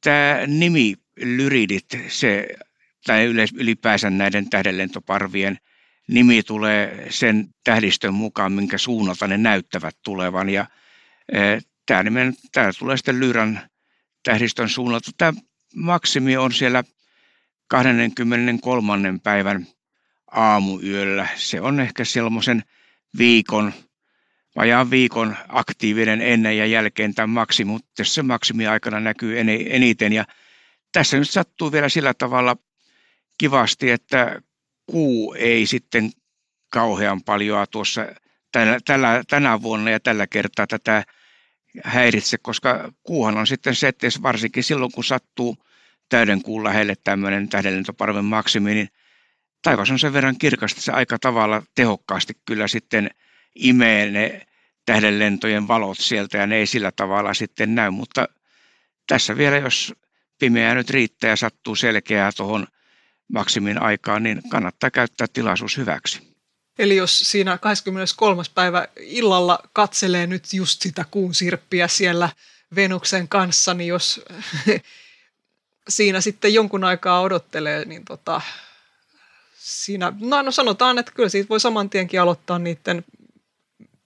[0.00, 2.48] tämä nimi Lyridit, se,
[3.06, 3.24] tai
[3.54, 5.58] ylipäänsä näiden tähdenlentoparvien–
[6.10, 10.50] nimi tulee sen tähdistön mukaan, minkä suunnalta ne näyttävät tulevan.
[10.50, 10.66] Ja
[11.32, 11.38] e,
[11.90, 13.60] tämä, nimen, tämä tulee sitten Lyran
[14.22, 15.10] tähdistön suunnalta.
[15.18, 15.32] Tämä
[15.74, 16.84] maksimi on siellä
[17.68, 19.18] 23.
[19.22, 19.66] päivän
[20.30, 21.28] aamuyöllä.
[21.36, 22.62] Se on ehkä sellaisen
[23.18, 23.72] viikon,
[24.56, 30.12] vajaan viikon aktiivinen ennen ja jälkeen tämä maksimi, mutta se maksimi aikana näkyy eniten.
[30.12, 30.24] Ja
[30.92, 32.56] tässä nyt sattuu vielä sillä tavalla
[33.38, 34.42] kivasti, että
[34.86, 36.10] kuu ei sitten
[36.72, 38.06] kauhean paljon tuossa
[38.52, 41.04] tällä, tällä, tänä vuonna ja tällä kertaa tätä
[41.84, 45.56] häiritse, koska kuuhan on sitten se, että varsinkin silloin kun sattuu
[46.08, 48.88] täyden kuun lähelle tämmöinen tähdenlentoparven maksimi, niin
[49.62, 53.10] taivas on sen verran kirkasta, se aika tavalla tehokkaasti kyllä sitten
[53.54, 54.46] imee ne
[54.86, 58.28] tähdenlentojen valot sieltä ja ne ei sillä tavalla sitten näy, mutta
[59.06, 59.94] tässä vielä jos
[60.38, 62.66] pimeää nyt riittää ja sattuu selkeää tuohon
[63.32, 66.29] maksimin aikaan, niin kannattaa käyttää tilaisuus hyväksi.
[66.78, 68.42] Eli jos siinä 23.
[68.54, 72.28] päivä illalla katselee nyt just sitä kuun sirppiä siellä
[72.74, 74.20] Venuksen kanssa, niin jos
[75.88, 78.40] siinä sitten jonkun aikaa odottelee, niin tota,
[79.58, 83.04] siinä, no, no sanotaan, että kyllä siitä voi saman tienkin aloittaa niiden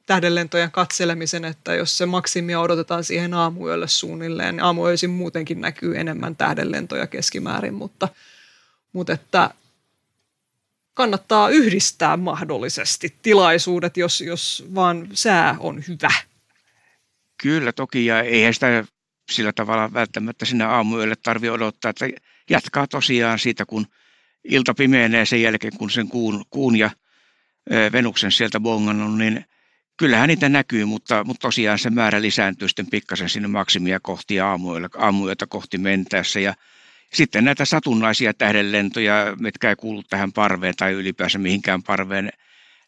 [0.07, 6.37] tähdenlentojen katselemisen, että jos se maksimia odotetaan siihen aamuyölle suunnilleen, niin aamuöisin muutenkin näkyy enemmän
[6.37, 8.09] tähdenlentoja keskimäärin, mutta–
[8.95, 9.51] mutta että
[10.95, 16.11] kannattaa yhdistää mahdollisesti tilaisuudet, jos, jos vaan sää on hyvä.
[17.43, 18.85] Kyllä toki, ja eihän sitä
[19.31, 22.09] sillä tavalla välttämättä sinne aamuyölle tarvitse odottaa, että
[22.51, 23.87] jatkaa tosiaan siitä, kun
[24.45, 26.91] ilta pimenee sen jälkeen, kun sen kuun, kuun ja
[27.93, 29.45] Venuksen sieltä bongannut, niin
[29.97, 34.89] kyllähän niitä näkyy, mutta, mutta tosiaan se määrä lisääntyy sitten pikkasen sinne maksimia kohti aamuyöllä,
[34.99, 36.55] aamuyötä kohti mentäessä ja
[37.15, 42.33] sitten näitä satunnaisia tähdenlentoja, mitkä ei kuulu tähän parveen tai ylipäänsä mihinkään parveen,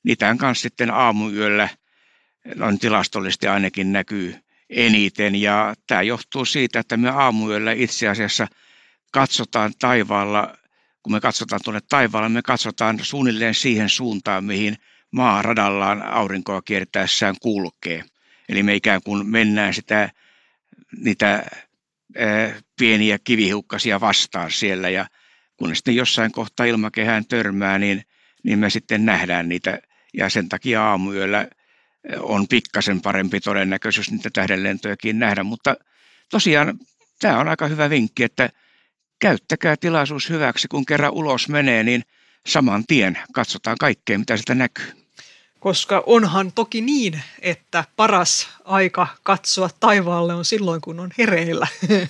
[0.02, 1.68] niitä kanssa sitten aamuyöllä
[2.54, 4.36] noin tilastollisesti ainakin näkyy
[4.70, 5.34] eniten.
[5.34, 8.46] Ja tämä johtuu siitä, että me aamuyöllä itse asiassa
[9.12, 10.56] katsotaan taivaalla,
[11.02, 14.76] kun me katsotaan tuonne taivaalle, me katsotaan suunnilleen siihen suuntaan, mihin
[15.10, 18.04] maa radallaan aurinkoa kiertäessään kulkee.
[18.48, 20.10] Eli me ikään kuin mennään sitä,
[20.96, 21.46] niitä
[22.79, 24.88] pieniä kivihiukkasia vastaan siellä.
[24.88, 25.07] Ja
[25.57, 28.02] kun sitten jossain kohtaa ilmakehään törmää, niin,
[28.44, 29.79] niin me sitten nähdään niitä.
[30.14, 31.48] Ja sen takia aamuyöllä
[32.20, 35.76] on pikkasen parempi todennäköisyys niitä tähdenlentojakin nähdä, mutta
[36.31, 36.79] tosiaan
[37.20, 38.50] tämä on aika hyvä vinkki, että
[39.18, 42.02] käyttäkää tilaisuus hyväksi, kun kerran ulos menee, niin
[42.46, 45.05] saman tien katsotaan kaikkea, mitä sitä näkyy.
[45.60, 51.66] Koska onhan toki niin, että paras aika katsoa taivaalle on silloin, kun on hereillä.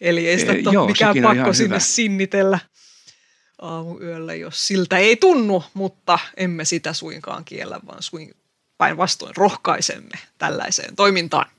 [0.00, 1.78] Eli ei sitä e, ole mikään pakko sinne hyvä.
[1.78, 2.58] sinnitellä
[3.60, 8.34] aamuyöllä, jos siltä ei tunnu, mutta emme sitä suinkaan kiellä, vaan suin,
[8.78, 11.50] päinvastoin rohkaisemme tällaiseen toimintaan.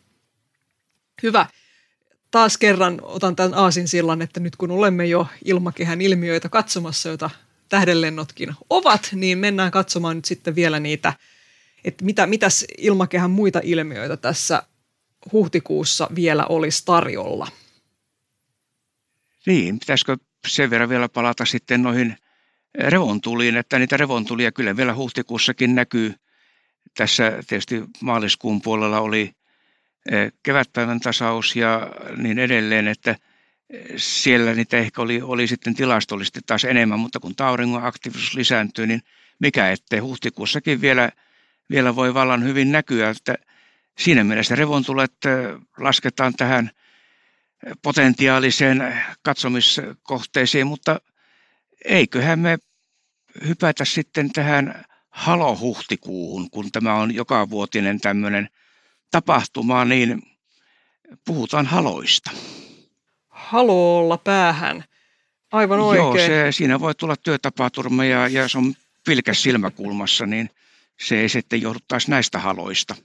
[1.23, 1.45] Hyvä.
[2.31, 7.29] Taas kerran otan tämän aasin sillan, että nyt kun olemme jo ilmakehän ilmiöitä katsomassa, joita
[7.69, 11.13] tähdenlennotkin ovat, niin mennään katsomaan nyt sitten vielä niitä,
[11.83, 14.63] että mitä, mitäs ilmakehän muita ilmiöitä tässä
[15.31, 17.47] huhtikuussa vielä olisi tarjolla.
[19.45, 22.17] Niin, pitäisikö sen verran vielä palata sitten noihin
[22.79, 26.13] revontuliin, että niitä revontulia kyllä vielä huhtikuussakin näkyy.
[26.97, 29.31] Tässä tietysti maaliskuun puolella oli
[30.11, 33.15] eh, kevätpäivän tasaus ja niin edelleen, että
[33.97, 39.01] siellä niitä ehkä oli, oli sitten tilastollisesti taas enemmän, mutta kun auringon aktiivisuus lisääntyy, niin
[39.39, 41.11] mikä ettei huhtikuussakin vielä,
[41.69, 43.35] vielä voi vallan hyvin näkyä, että
[43.99, 45.13] siinä mielessä revontulet
[45.77, 46.71] lasketaan tähän
[47.81, 51.01] potentiaaliseen katsomiskohteeseen, mutta
[51.85, 52.57] eiköhän me
[53.47, 58.49] hypätä sitten tähän halohuhtikuuhun, kun tämä on joka vuotinen tämmöinen
[59.11, 60.21] tapahtuma, niin
[61.25, 62.31] puhutaan haloista
[63.47, 64.83] haloolla päähän.
[65.51, 66.31] Aivan oikein.
[66.31, 68.73] Joo, se, siinä voi tulla työtapaturma ja, ja se on
[69.05, 70.49] pilkäs silmäkulmassa, niin
[70.99, 72.95] se ei sitten johdu taas näistä haloista.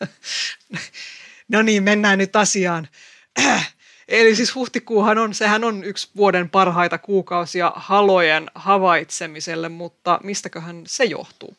[1.52, 2.88] no niin, mennään nyt asiaan.
[4.08, 11.04] Eli siis huhtikuuhan on, sehän on yksi vuoden parhaita kuukausia halojen havaitsemiselle, mutta mistäköhän se
[11.04, 11.56] johtuu?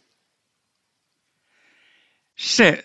[2.35, 2.83] Se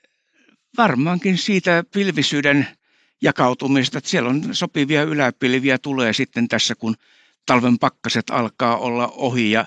[0.78, 2.68] varmaankin siitä pilvisyyden
[3.22, 3.98] jakautumista.
[3.98, 6.94] Että siellä on sopivia yläpilviä tulee sitten tässä, kun
[7.46, 9.66] talven pakkaset alkaa olla ohi ja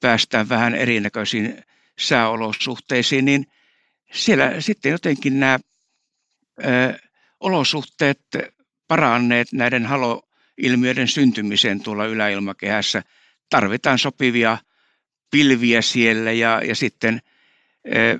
[0.00, 1.64] päästään vähän erinäköisiin
[1.98, 3.46] sääolosuhteisiin, niin
[4.12, 5.58] siellä sitten jotenkin nämä
[6.64, 6.98] ö,
[7.40, 8.20] olosuhteet
[8.88, 13.02] paranneet näiden haloilmiöiden syntymiseen tuolla yläilmakehässä.
[13.50, 14.58] Tarvitaan sopivia
[15.30, 17.20] pilviä siellä ja, ja sitten
[17.94, 18.18] ö,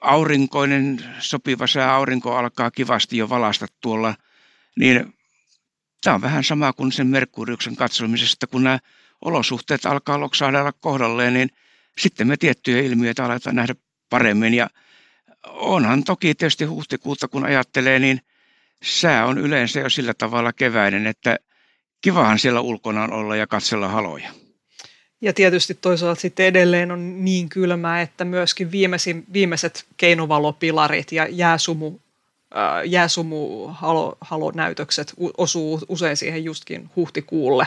[0.00, 4.14] aurinkoinen, sopiva sää, aurinko alkaa kivasti jo valasta tuolla,
[4.76, 5.14] niin
[6.04, 8.78] tämä on vähän sama kuin sen Merkuriuksen katsomisesta, kun nämä
[9.24, 11.50] olosuhteet alkaa loksahdella kohdalleen, niin
[11.98, 13.74] sitten me tiettyjä ilmiöitä aletaan nähdä
[14.10, 14.54] paremmin.
[14.54, 14.70] Ja
[15.46, 18.20] onhan toki tietysti huhtikuuta, kun ajattelee, niin
[18.82, 21.38] sää on yleensä jo sillä tavalla keväinen, että
[22.00, 24.30] kivahan siellä ulkona on olla ja katsella haloja.
[25.20, 31.98] Ja tietysti toisaalta sitten edelleen on niin kylmää, että myöskin viimeisin, viimeiset keinovalopilarit ja jääsumu,
[32.54, 37.66] ää, jääsumuhalonäytökset osuu usein siihen justkin huhtikuulle.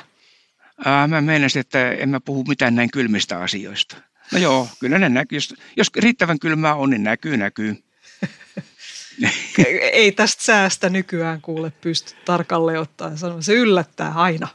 [0.85, 3.97] Ää, mä meinasin, että en mä puhu mitään näin kylmistä asioista.
[4.31, 5.35] No joo, kyllä ne näkyy.
[5.35, 7.83] Jos, jos riittävän kylmää on, niin näkyy, näkyy.
[9.91, 13.43] Ei tästä säästä nykyään kuule pysty tarkalleen ottaen sanomaan.
[13.43, 14.47] Se yllättää aina.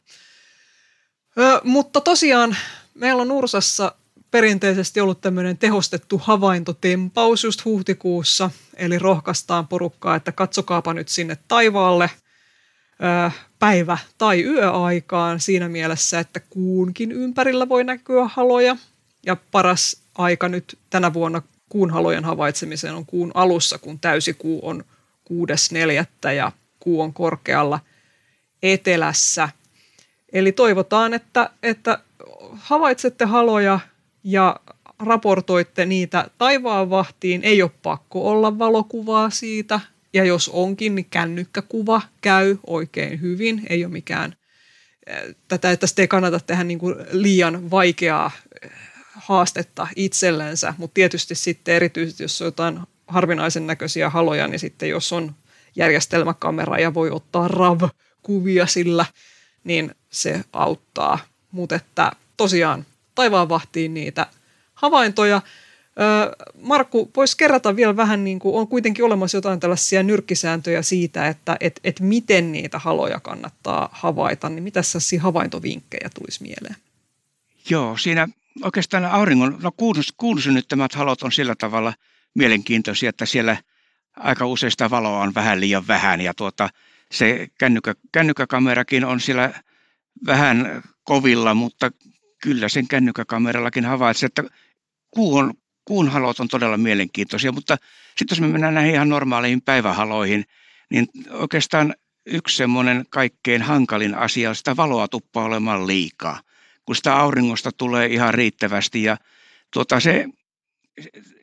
[1.38, 2.56] Ö, mutta tosiaan
[2.98, 3.92] meillä on Ursassa
[4.30, 12.10] perinteisesti ollut tämmöinen tehostettu havaintotempaus just huhtikuussa, eli rohkaistaan porukkaa, että katsokaapa nyt sinne taivaalle
[13.58, 18.76] päivä- tai yöaikaan siinä mielessä, että kuunkin ympärillä voi näkyä haloja.
[19.26, 24.84] Ja paras aika nyt tänä vuonna kuun halojen havaitsemiseen on kuun alussa, kun täysikuu on
[25.24, 26.32] 6.4.
[26.32, 27.80] ja kuu on korkealla
[28.62, 29.48] etelässä.
[30.32, 31.98] Eli toivotaan, että, että
[32.52, 33.80] havaitsette haloja
[34.24, 34.56] ja
[34.98, 37.44] raportoitte niitä taivaan vahtiin.
[37.44, 39.80] Ei ole pakko olla valokuvaa siitä.
[40.12, 43.66] Ja jos onkin, niin kännykkäkuva käy oikein hyvin.
[43.70, 44.36] Ei ole mikään,
[45.48, 48.30] tätä, tästä ei kannata tehdä niin kuin liian vaikeaa
[49.14, 55.12] haastetta itsellensä, mutta tietysti sitten erityisesti, jos on jotain harvinaisen näköisiä haloja, niin sitten jos
[55.12, 55.34] on
[55.76, 59.06] järjestelmäkamera ja voi ottaa RAV-kuvia sillä,
[59.64, 61.18] niin se auttaa.
[61.52, 64.26] Mutta että tosiaan taivaan vahtiin niitä
[64.74, 65.42] havaintoja.
[66.62, 71.56] Markku, voisi kerrata vielä vähän, niin kuin on kuitenkin olemassa jotain tällaisia nyrkkisääntöjä siitä, että
[71.60, 76.76] et, et miten niitä haloja kannattaa havaita, niin mitä sellaisia havaintovinkkejä tulisi mieleen?
[77.70, 78.28] Joo, siinä
[78.62, 79.72] oikeastaan auringon, no
[80.16, 81.92] kuulusynnyttämät halot on sillä tavalla
[82.34, 83.56] mielenkiintoisia, että siellä
[84.16, 86.70] aika usein sitä valoa on vähän liian vähän ja tuota,
[87.12, 89.62] se kännykkä, kännykkäkamerakin on siellä
[90.26, 91.90] vähän kovilla, mutta
[92.42, 94.44] kyllä sen kännykkäkamerallakin havaitsee, että
[95.10, 97.76] kuun, kuun halot on todella mielenkiintoisia, mutta
[98.16, 100.44] sitten jos me mennään näihin ihan normaaleihin päivähaloihin,
[100.90, 101.94] niin oikeastaan
[102.26, 106.40] yksi semmoinen kaikkein hankalin asia on sitä valoa tuppaa olemaan liikaa,
[106.84, 109.16] kun sitä auringosta tulee ihan riittävästi ja
[109.72, 110.28] tuota, se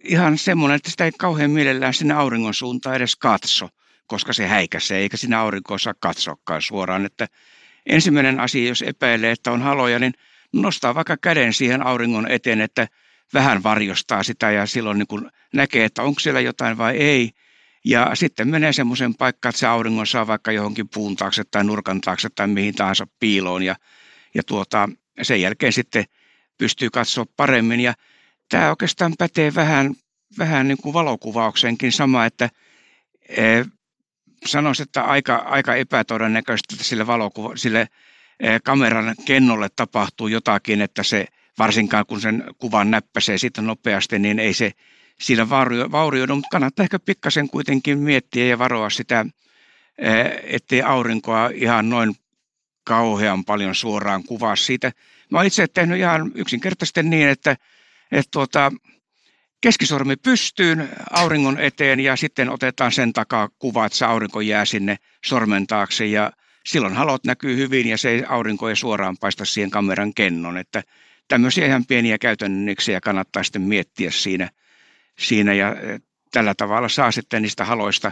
[0.03, 3.69] ihan semmoinen, että sitä ei kauhean mielellään sinne auringon suuntaan edes katso,
[4.07, 7.05] koska se häikäisee, eikä sinä aurinkoa saa katsoakaan suoraan.
[7.05, 7.27] Että
[7.85, 10.13] ensimmäinen asia, jos epäilee, että on haloja, niin
[10.61, 12.87] nostaa vaikka käden siihen auringon eteen, että
[13.33, 17.31] vähän varjostaa sitä ja silloin niin kuin näkee, että onko siellä jotain vai ei.
[17.85, 22.01] Ja sitten menee semmoisen paikkaan, että se auringon saa vaikka johonkin puun taakse tai nurkan
[22.01, 23.75] taakse tai mihin tahansa piiloon ja,
[24.35, 24.89] ja tuota,
[25.21, 26.05] sen jälkeen sitten
[26.57, 27.79] pystyy katsoa paremmin.
[27.79, 27.93] Ja
[28.49, 29.93] tämä oikeastaan pätee vähän,
[30.37, 32.49] vähän niin kuin valokuvaukseenkin sama, että
[33.29, 33.65] e,
[34.45, 37.87] sanoisin, että aika, aika epätodennäköistä, sille, valokuva, sille
[38.63, 41.25] kameran kennolle tapahtuu jotakin, että se
[41.59, 44.71] varsinkaan kun sen kuvan näppäsee sitten nopeasti, niin ei se
[45.19, 45.49] siinä
[45.91, 49.25] vaurioidu, mutta kannattaa ehkä pikkasen kuitenkin miettiä ja varoa sitä,
[49.97, 50.11] e,
[50.43, 52.15] ettei aurinkoa ihan noin
[52.83, 54.91] kauhean paljon suoraan kuvaa siitä.
[55.31, 57.55] Mä oon itse tehnyt ihan yksinkertaisesti niin, että
[58.11, 58.71] että tuota,
[59.61, 64.97] keskisormi pystyyn auringon eteen ja sitten otetaan sen takaa kuva, että se aurinko jää sinne
[65.25, 66.31] sormen taakse ja
[66.67, 70.57] silloin halot näkyy hyvin ja se aurinko ei suoraan paista siihen kameran kennon.
[70.57, 70.83] Että
[71.27, 74.49] tämmöisiä ihan pieniä käytännöksiä kannattaa sitten miettiä siinä,
[75.19, 75.99] siinä ja e,
[76.31, 78.11] tällä tavalla saa sitten niistä haloista,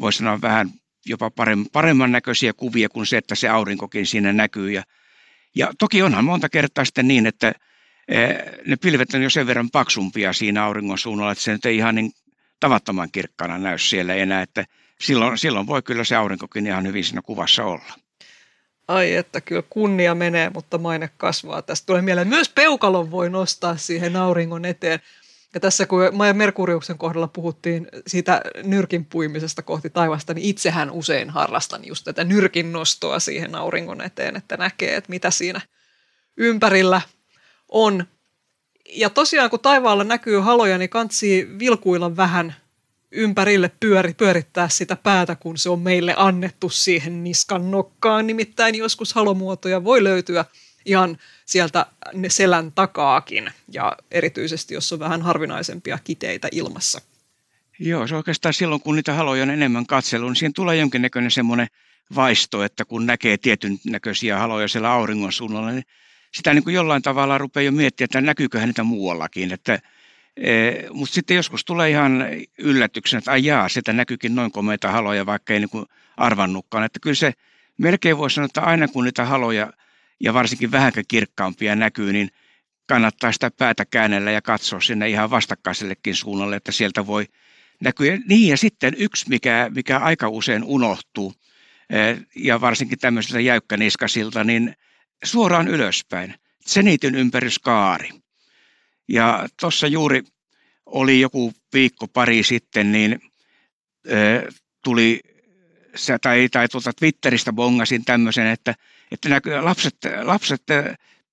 [0.00, 0.70] voisi sanoa vähän
[1.06, 1.30] jopa
[1.72, 4.70] paremman näköisiä kuvia kuin se, että se aurinkokin siinä näkyy.
[4.70, 4.82] Ja,
[5.54, 7.52] ja toki onhan monta kertaa sitten niin, että
[8.08, 11.76] Eh, ne pilvet on jo sen verran paksumpia siinä auringon suunnalla, että se nyt ei
[11.76, 12.10] ihan niin
[12.60, 14.64] tavattoman kirkkana näy siellä enää, että
[15.02, 17.94] silloin, silloin voi kyllä se aurinkokin ihan hyvin siinä kuvassa olla.
[18.88, 21.62] Ai että kyllä kunnia menee, mutta maine kasvaa.
[21.62, 25.00] Tästä tulee mieleen, myös peukalon voi nostaa siihen auringon eteen.
[25.54, 31.30] Ja tässä kun Maja Merkuriuksen kohdalla puhuttiin siitä nyrkin puimisesta kohti taivasta, niin itsehän usein
[31.30, 35.60] harrastan just tätä nyrkin nostoa siihen auringon eteen, että näkee, että mitä siinä
[36.36, 37.00] ympärillä
[37.68, 38.04] on.
[38.88, 42.54] Ja tosiaan kun taivaalla näkyy haloja, niin kansi vilkuilla vähän
[43.10, 48.26] ympärille pyöri, pyörittää sitä päätä, kun se on meille annettu siihen niskan nokkaan.
[48.26, 50.44] Nimittäin joskus halomuotoja voi löytyä
[50.84, 51.86] ihan sieltä
[52.28, 57.00] selän takaakin ja erityisesti, jos on vähän harvinaisempia kiteitä ilmassa.
[57.78, 61.66] Joo, se oikeastaan silloin, kun niitä haloja on enemmän katsellut, niin siihen tulee jonkinnäköinen semmoinen
[62.14, 65.84] vaisto, että kun näkee tietyn näköisiä haloja siellä auringon suunnalla, niin
[66.34, 69.52] sitä niin kuin jollain tavalla rupeaa jo miettimään, että näkyyköhän niitä muuallakin.
[69.52, 69.78] Että,
[70.92, 72.26] mutta sitten joskus tulee ihan
[72.58, 76.84] yllätyksenä, että ai jaa, sitä näkyykin noin komeita haloja, vaikka ei niin arvannutkaan.
[76.84, 77.32] Että kyllä se
[77.78, 79.72] melkein voi sanoa, että aina kun niitä haloja
[80.20, 82.30] ja varsinkin vähänkä kirkkaampia näkyy, niin
[82.86, 87.26] kannattaa sitä päätä käännellä ja katsoa sinne ihan vastakkaisellekin suunnalle, että sieltä voi
[87.80, 88.18] näkyä.
[88.28, 91.34] Niin ja sitten yksi, mikä, mikä aika usein unohtuu,
[91.90, 91.96] e,
[92.36, 94.74] ja varsinkin tämmöisiltä jäykkäniskasilta, niin
[95.24, 96.34] suoraan ylöspäin.
[96.68, 98.08] Zenitin ympäryskaari.
[99.08, 100.22] Ja tuossa juuri
[100.86, 103.20] oli joku viikko pari sitten, niin
[104.10, 104.48] ö,
[104.84, 105.20] tuli,
[106.22, 108.74] tai, tai tuolta Twitteristä bongasin tämmöisen, että,
[109.12, 110.62] että näky, lapset, lapset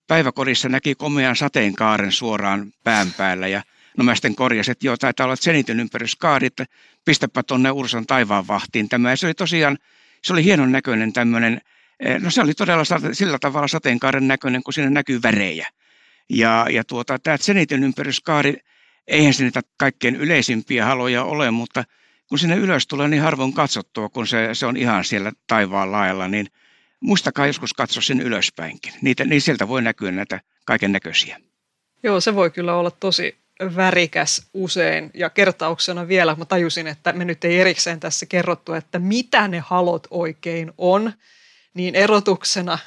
[0.07, 3.63] päiväkodissa näki komean sateenkaaren suoraan pään päällä ja
[3.97, 6.65] No mä sitten korjasin, että joo, taitaa olla Zenitin ympäryskaari, että
[7.05, 9.09] pistäpä tuonne Ursan taivaan vahtiin tämä.
[9.09, 9.77] Ja se oli tosiaan,
[10.23, 11.61] se oli hienon näköinen tämmöinen
[12.19, 15.67] no se oli todella sillä tavalla sateenkaaren näköinen, kun siinä näkyy värejä.
[16.29, 18.57] Ja, ja tuota, tämä Zenitin ympäryskaari,
[19.07, 21.83] eihän se niitä kaikkein yleisimpiä haloja ole, mutta
[22.29, 26.27] kun sinne ylös tulee niin harvoin katsottua, kun se, se on ihan siellä taivaan lailla,
[26.27, 26.47] niin
[26.99, 28.93] muistakaa joskus katsoa sen ylöspäinkin.
[29.01, 31.37] Niitä, niin sieltä voi näkyä näitä kaiken näköisiä.
[32.03, 33.37] Joo, se voi kyllä olla tosi
[33.75, 35.11] värikäs usein.
[35.13, 39.59] Ja kertauksena vielä mä tajusin, että me nyt ei erikseen tässä kerrottu, että mitä ne
[39.59, 41.13] halot oikein on.
[41.73, 42.77] Niin erotuksena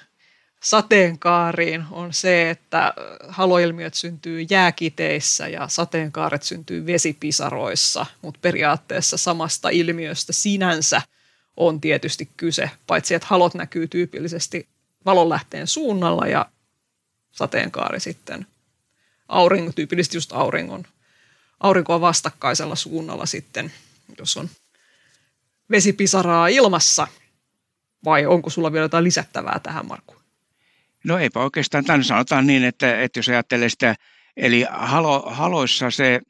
[0.63, 2.95] sateenkaariin on se, että
[3.29, 11.03] haloilmiöt syntyy jääkiteissä ja sateenkaaret syntyy vesipisaroissa, mutta periaatteessa samasta ilmiöstä sinänsä
[11.57, 14.69] on tietysti kyse, paitsi että halot näkyy tyypillisesti
[15.05, 16.47] valonlähteen suunnalla ja
[17.33, 18.47] sateenkaari sitten
[19.29, 20.85] aurinko, tyypillisesti just auringon,
[21.61, 23.73] aurinkoa vastakkaisella suunnalla sitten,
[24.19, 24.51] jos on
[25.71, 27.07] vesipisaraa ilmassa.
[28.05, 30.18] Vai onko sulla vielä jotain lisättävää tähän, Markku?
[31.05, 31.85] No eipä oikeastaan.
[31.85, 33.95] Tämän sanotaan niin, että, että jos ajattelee sitä,
[34.37, 36.21] eli halo, haloissa se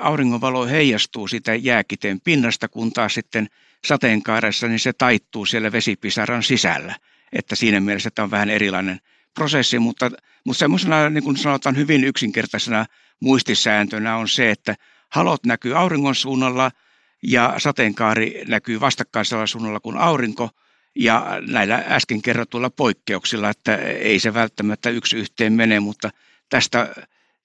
[0.00, 3.46] auringonvalo heijastuu sitä jääkiteen pinnasta, kun taas sitten
[3.86, 6.96] sateenkaaressa niin se taittuu siellä vesipisaran sisällä.
[7.32, 9.00] Että siinä mielessä tämä on vähän erilainen
[9.34, 10.10] prosessi, mutta,
[10.44, 12.86] mutta semmoisena niin kuin sanotaan hyvin yksinkertaisena
[13.20, 14.74] muistisääntönä on se, että
[15.08, 16.70] halot näkyy auringon suunnalla
[17.22, 20.50] ja sateenkaari näkyy vastakkaisella suunnalla kuin aurinko–
[20.94, 26.10] ja näillä äsken kerrotuilla poikkeuksilla, että ei se välttämättä yksi yhteen mene, mutta
[26.48, 26.94] tästä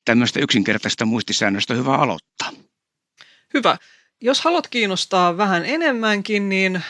[0.06, 2.52] tämmöistä yksinkertaista muistisäännöstä on hyvä aloittaa.
[3.54, 3.78] Hyvä.
[4.22, 6.84] Jos haluat kiinnostaa vähän enemmänkin, niin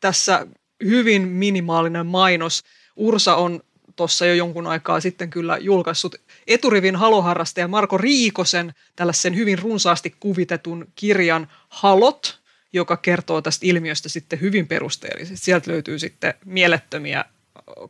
[0.00, 0.46] tässä
[0.84, 2.62] hyvin minimaalinen mainos.
[2.96, 3.60] Ursa on
[3.96, 6.14] tuossa jo jonkun aikaa sitten kyllä julkaissut
[6.46, 12.39] eturivin haloharrastaja Marko Riikosen tällaisen hyvin runsaasti kuvitetun kirjan Halot,
[12.72, 15.44] joka kertoo tästä ilmiöstä sitten hyvin perusteellisesti.
[15.44, 17.24] Sieltä löytyy sitten mielettömiä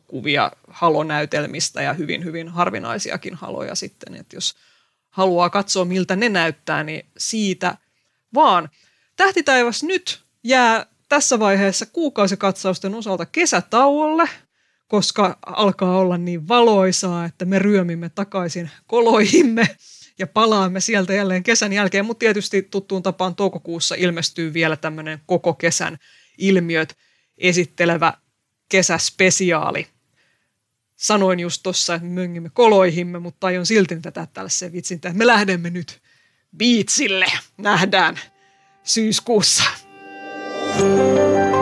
[0.06, 4.54] kuvia halonäytelmistä ja hyvin, hyvin harvinaisiakin haloja sitten, että jos
[5.10, 7.76] haluaa katsoa, miltä ne näyttää, niin siitä
[8.34, 8.68] vaan.
[9.16, 14.28] Tähtitaivas nyt jää tässä vaiheessa kuukausikatsausten osalta kesätauolle,
[14.88, 19.76] koska alkaa olla niin valoisaa, että me ryömimme takaisin koloihimme
[20.20, 25.54] ja palaamme sieltä jälleen kesän jälkeen, mutta tietysti tuttuun tapaan toukokuussa ilmestyy vielä tämmöinen koko
[25.54, 25.98] kesän
[26.38, 26.96] ilmiöt
[27.38, 28.12] esittelevä
[28.68, 29.86] kesäspesiaali.
[30.96, 35.26] Sanoin just tuossa, että me möngimme koloihimme, mutta aion silti tätä tällaisen vitsin, että me
[35.26, 36.00] lähdemme nyt
[36.56, 37.26] biitsille.
[37.58, 38.20] Nähdään
[38.84, 39.64] syyskuussa.
[40.76, 41.59] thank you